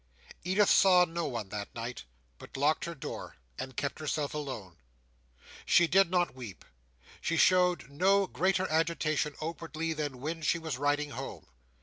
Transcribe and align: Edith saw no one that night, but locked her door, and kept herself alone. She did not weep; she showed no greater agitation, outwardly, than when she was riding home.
Edith 0.43 0.71
saw 0.71 1.05
no 1.05 1.27
one 1.27 1.49
that 1.49 1.75
night, 1.75 2.05
but 2.39 2.57
locked 2.57 2.85
her 2.85 2.95
door, 2.95 3.35
and 3.59 3.77
kept 3.77 3.99
herself 3.99 4.33
alone. 4.33 4.77
She 5.63 5.85
did 5.85 6.09
not 6.09 6.33
weep; 6.33 6.65
she 7.21 7.37
showed 7.37 7.87
no 7.91 8.25
greater 8.25 8.67
agitation, 8.67 9.35
outwardly, 9.39 9.93
than 9.93 10.19
when 10.19 10.41
she 10.41 10.57
was 10.57 10.79
riding 10.79 11.11
home. 11.11 11.45